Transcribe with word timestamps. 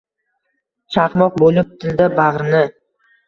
Chaqmoq 0.95 1.37
boʼlib 1.43 1.75
tildi 1.83 2.09
bagʼrini. 2.21 2.63